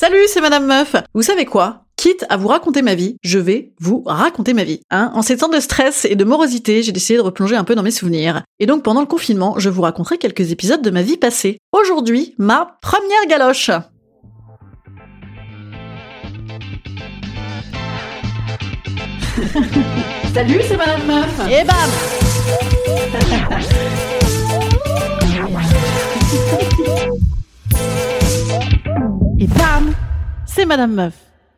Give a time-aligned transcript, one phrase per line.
[0.00, 0.96] Salut, c'est Madame Meuf.
[1.12, 1.84] Vous savez quoi?
[1.94, 4.80] Quitte à vous raconter ma vie, je vais vous raconter ma vie.
[4.90, 7.74] Hein en ces temps de stress et de morosité, j'ai décidé de replonger un peu
[7.74, 8.42] dans mes souvenirs.
[8.60, 11.58] Et donc pendant le confinement, je vous raconterai quelques épisodes de ma vie passée.
[11.72, 13.66] Aujourd'hui, ma première galoche.
[20.32, 21.40] Salut, c'est Madame Meuf.
[21.50, 21.90] Et bam
[29.42, 29.94] Et bam
[30.46, 31.14] C'est Madame Meuf.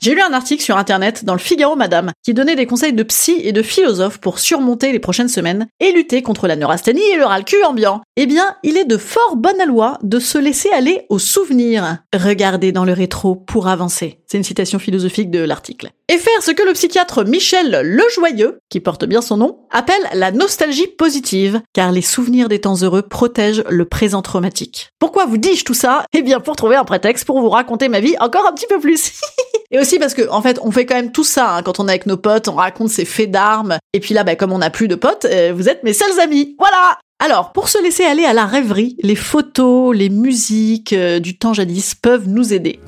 [0.00, 3.02] J'ai lu un article sur internet dans le Figaro Madame qui donnait des conseils de
[3.02, 7.16] psy et de philosophes pour surmonter les prochaines semaines et lutter contre la neurasthénie et
[7.16, 8.02] le ras-le-cul ambiant.
[8.14, 11.98] Eh bien, il est de fort bonne loi de se laisser aller aux souvenirs.
[12.14, 14.20] Regardez dans le rétro pour avancer.
[14.34, 15.90] C'est une citation philosophique de l'article.
[16.08, 20.32] Et faire ce que le psychiatre Michel Lejoyeux, qui porte bien son nom, appelle la
[20.32, 24.88] nostalgie positive, car les souvenirs des temps heureux protègent le présent traumatique.
[24.98, 26.04] Pourquoi vous dis-je tout ça?
[26.12, 28.80] Eh bien pour trouver un prétexte pour vous raconter ma vie encore un petit peu
[28.80, 29.12] plus.
[29.70, 31.62] Et aussi parce que, en fait, on fait quand même tout ça hein.
[31.62, 33.78] quand on est avec nos potes, on raconte ses faits d'armes.
[33.92, 36.18] Et puis là, bah, comme on n'a plus de potes, euh, vous êtes mes seuls
[36.18, 36.56] amis.
[36.58, 41.38] Voilà alors, pour se laisser aller à la rêverie, les photos, les musiques euh, du
[41.38, 42.80] temps jadis peuvent nous aider.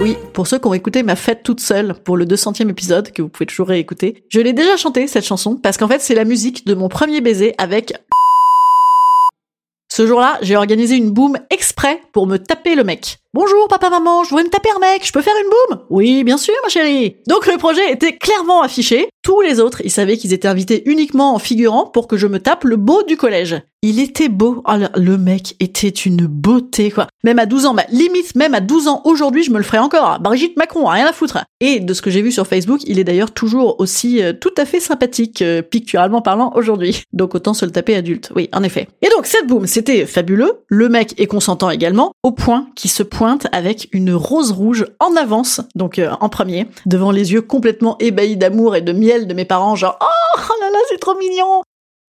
[0.00, 3.20] Oui, pour ceux qui ont écouté ma fête toute seule pour le 200e épisode, que
[3.20, 6.24] vous pouvez toujours réécouter, je l'ai déjà chanté cette chanson, parce qu'en fait c'est la
[6.24, 7.92] musique de mon premier baiser avec...
[9.92, 13.18] Ce jour-là, j'ai organisé une boom exprès pour me taper le mec.
[13.32, 15.84] Bonjour papa maman, je voudrais me taper un mec, je peux faire une boum?
[15.88, 17.18] Oui, bien sûr ma chérie.
[17.28, 19.08] Donc le projet était clairement affiché.
[19.22, 22.40] Tous les autres, ils savaient qu'ils étaient invités uniquement en figurant pour que je me
[22.40, 23.62] tape le beau du collège.
[23.82, 24.62] Il était beau.
[24.66, 27.06] Oh, le mec était une beauté quoi.
[27.24, 29.78] Même à 12 ans, bah, limite même à 12 ans aujourd'hui, je me le ferais
[29.78, 30.18] encore.
[30.20, 31.38] Brigitte Macron, rien à foutre.
[31.60, 34.52] Et de ce que j'ai vu sur Facebook, il est d'ailleurs toujours aussi euh, tout
[34.58, 37.04] à fait sympathique, euh, picturalement parlant aujourd'hui.
[37.12, 38.32] Donc autant se le taper adulte.
[38.34, 38.88] Oui, en effet.
[39.00, 40.60] Et donc cette boum, c'était fabuleux.
[40.68, 43.02] Le mec est consentant également, au point qu'il se
[43.52, 48.36] avec une rose rouge en avance, donc euh, en premier, devant les yeux complètement ébahis
[48.36, 51.62] d'amour et de miel de mes parents, genre oh, oh là là, c'est trop mignon.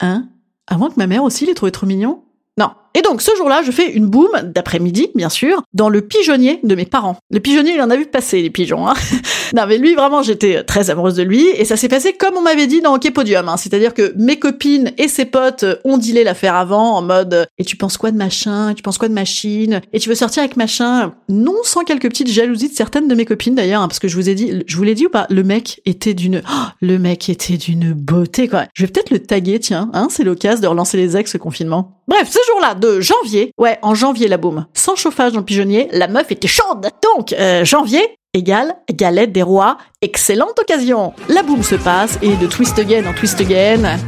[0.00, 0.28] Hein?
[0.66, 2.24] À moins que ma mère aussi l'ait trouvé trop mignon?
[2.58, 6.60] Non, et donc ce jour-là, je fais une boum d'après-midi, bien sûr, dans le pigeonnier
[6.64, 7.18] de mes parents.
[7.30, 8.88] Le pigeonnier, il en a vu passer les pigeons.
[8.88, 8.94] Hein
[9.54, 12.40] non mais lui, vraiment, j'étais très amoureuse de lui et ça s'est passé comme on
[12.40, 13.50] m'avait dit dans Hockey Podium.
[13.50, 13.58] Hein.
[13.58, 17.76] C'est-à-dire que mes copines et ses potes ont dealé l'affaire avant en mode et tu
[17.76, 21.12] penses quoi de machin, tu penses quoi de machine, et tu veux sortir avec machin?
[21.28, 24.16] Non, sans quelques petites jalousies de certaines de mes copines d'ailleurs, hein, parce que je
[24.16, 26.98] vous ai dit, je vous l'ai dit ou pas, le mec était d'une, oh, le
[26.98, 28.64] mec était d'une beauté quoi.
[28.72, 32.00] Je vais peut-être le taguer, tiens, hein, c'est l'occasion de relancer les ex confinement.
[32.08, 33.52] Bref, ce jour-là, janvier.
[33.58, 34.66] Ouais, en janvier la boum.
[34.74, 36.88] Sans chauffage dans le pigeonnier, la meuf était chaude.
[37.02, 38.02] Donc, euh, janvier
[38.34, 39.78] égale galette des rois.
[40.02, 41.12] Excellente occasion.
[41.28, 43.98] La boum se passe et de twist again en twist again.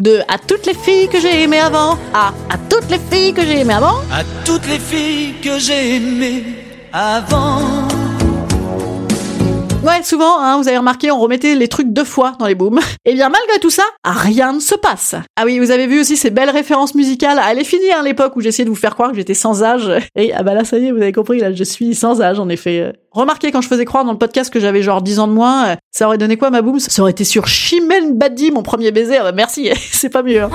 [0.00, 1.98] De à toutes les filles que j'ai aimées avant.
[2.14, 4.00] À à toutes les filles que j'ai aimées avant.
[4.12, 6.44] À toutes les filles que j'ai aimées
[6.92, 7.87] avant.
[9.88, 12.78] Ouais, souvent, hein, vous avez remarqué, on remettait les trucs deux fois dans les booms.
[12.78, 12.82] Et
[13.12, 15.14] eh bien, malgré tout ça, rien ne se passe.
[15.34, 17.40] Ah oui, vous avez vu aussi ces belles références musicales.
[17.50, 19.90] Elle est finie, hein, l'époque où j'essayais de vous faire croire que j'étais sans âge.
[20.14, 22.38] Et ah bah là, ça y est, vous avez compris, là, je suis sans âge,
[22.38, 22.92] en effet.
[23.12, 25.76] Remarquez quand je faisais croire dans le podcast que j'avais genre 10 ans de moins,
[25.90, 29.16] ça aurait donné quoi ma boom Ça aurait été sur Chimène Badi, mon premier baiser.
[29.16, 30.42] Ah bah merci, c'est pas mieux.
[30.42, 30.50] Hein.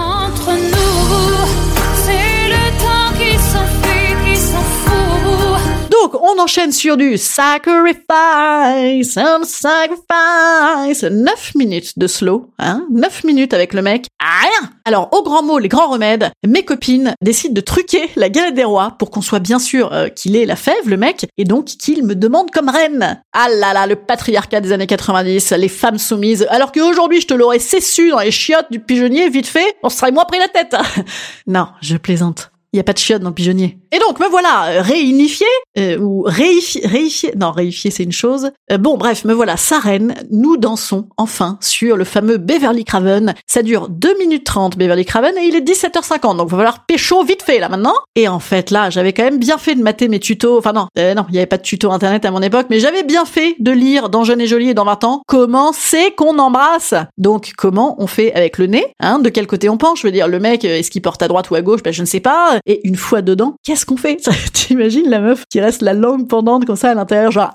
[6.03, 11.03] Donc, on enchaîne sur du sacrifice, some sacrifice.
[11.03, 12.85] 9 minutes de slow, hein?
[12.91, 14.07] 9 minutes avec le mec.
[14.21, 14.69] Rien!
[14.83, 18.65] Alors, au grand mot, les grands remèdes, mes copines décident de truquer la galette des
[18.65, 21.67] rois pour qu'on soit bien sûr euh, qu'il ait la fève, le mec, et donc
[21.67, 23.23] qu'il me demande comme reine.
[23.31, 26.45] Ah là là, le patriarcat des années 90, les femmes soumises.
[26.49, 29.99] Alors qu'aujourd'hui, je te l'aurais cessu dans les chiottes du pigeonnier, vite fait, on se
[29.99, 30.75] serait moins pris la tête.
[31.47, 32.52] non, je plaisante.
[32.73, 33.77] Il y a pas de chiottes dans le pigeonnier.
[33.95, 35.45] Et donc me voilà euh, réunifié
[35.77, 37.31] euh, ou réifié, réifié.
[37.37, 38.49] Non, réifié c'est une chose.
[38.71, 40.15] Euh, bon, bref, me voilà Sarène.
[40.31, 43.35] Nous dansons enfin sur le fameux Beverly Craven.
[43.45, 46.37] Ça dure 2 minutes 30 Beverly Craven et il est 17h50.
[46.37, 47.93] Donc va falloir pécho vite fait là maintenant.
[48.15, 50.57] Et en fait là, j'avais quand même bien fait de mater mes tutos.
[50.57, 53.03] Enfin non, non, il y avait pas de tuto internet à mon époque, mais j'avais
[53.03, 56.39] bien fait de lire dans Jeune et Jolie et dans 20 ans comment c'est qu'on
[56.39, 56.95] embrasse.
[57.19, 60.01] Donc comment on fait avec le nez, hein, de quel côté on penche.
[60.01, 62.01] Je veux dire, le mec, est-ce qu'il porte à droite ou à gauche Ben je
[62.01, 62.57] ne sais pas.
[62.65, 64.17] Et une fois dedans, qu'est-ce qu'on fait?
[64.53, 67.53] T'imagines la meuf qui reste la langue pendante comme ça à l'intérieur, genre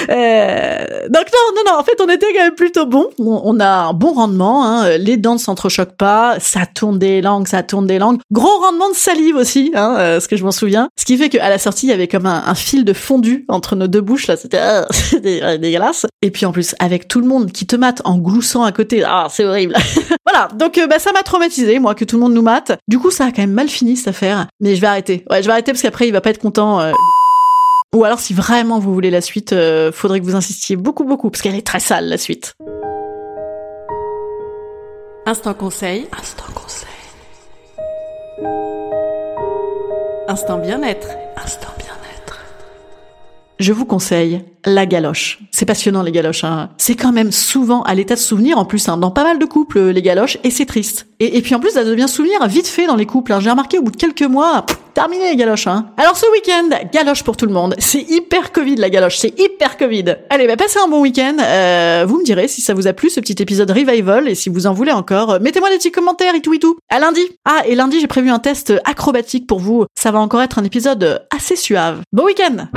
[0.08, 1.80] Euh, donc non, non, non.
[1.80, 3.10] En fait, on était quand même plutôt bon.
[3.18, 4.66] On, a un bon rendement.
[4.66, 4.98] Hein.
[4.98, 6.36] Les dents ne s'entrechoquent pas.
[6.40, 8.20] Ça tourne des langues, ça tourne des langues.
[8.32, 10.90] Gros rendement de salive aussi, hein, euh, ce que je m'en souviens.
[11.00, 13.76] Ce qui fait qu'à la sortie, il y avait comme un, fil de fondu entre
[13.76, 14.28] nos deux bouches.
[14.28, 16.06] Là, c'était euh, dégueulasse.
[16.22, 19.04] Et puis en plus, avec tout le monde qui te mate en gloussant à côté,
[19.04, 19.76] ah, c'est horrible.
[20.26, 20.50] voilà.
[20.56, 22.74] Donc bah, ça m'a traumatisé, moi, que tout le monde nous mate.
[22.88, 24.48] Du coup, ça a quand même mal fini cette affaire.
[24.60, 25.26] Mais je vais arrêter.
[25.32, 26.80] Ouais, je vais arrêter parce qu'après, il va pas être content.
[27.94, 31.30] Ou alors si vraiment vous voulez la suite, euh, faudrait que vous insistiez beaucoup beaucoup
[31.30, 32.56] parce qu'elle est très sale la suite.
[35.28, 36.08] Instant conseil.
[36.20, 36.88] Instant conseil.
[40.28, 41.08] Instant bien-être.
[41.36, 42.42] Instant bien-être.
[43.58, 45.40] Je vous conseille la galoche.
[45.52, 46.44] C'est passionnant les galoches.
[46.44, 46.70] Hein.
[46.78, 49.46] C'est quand même souvent à l'état de souvenir en plus hein, dans pas mal de
[49.46, 51.08] couples les galoches et c'est triste.
[51.20, 53.34] Et, puis en plus ça devient souvenir vite fait dans les couples.
[53.34, 53.40] Hein.
[53.40, 55.68] J'ai remarqué au bout de quelques mois, terminé les galoches.
[55.68, 55.92] Hein.
[55.98, 57.76] Alors ce week-end, galoche pour tout le monde.
[57.78, 60.16] C'est hyper Covid la galoche, c'est hyper Covid.
[60.32, 61.36] Allez, bah, passez un bon week-end.
[61.40, 64.50] Euh, vous me direz si ça vous a plu ce petit épisode revival et si
[64.50, 65.40] vous en voulez encore.
[65.40, 66.78] Mettez-moi des petits commentaires et tout et tout.
[66.90, 67.22] À lundi.
[67.46, 69.86] Ah et lundi j'ai prévu un test acrobatique pour vous.
[69.94, 72.02] Ça va encore être un épisode assez suave.
[72.12, 72.68] Bon week-end.